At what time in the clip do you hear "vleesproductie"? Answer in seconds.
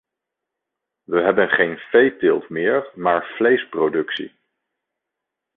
3.37-4.33